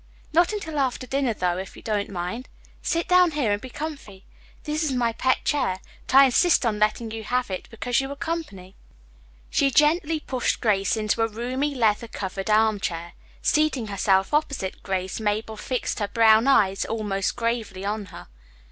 [0.33, 2.49] "Not until after dinner, though, if you don't mind.
[2.81, 4.25] Sit down here and be comfy.
[4.63, 8.11] This is my pet chair, but I insist on letting you have it because you
[8.11, 8.73] are company."
[9.51, 13.13] She gently pushed Grace into a roomy leather covered armchair.
[13.43, 18.27] Seating herself opposite Grace, Mabel fixed her brown eyes almost gravely on her.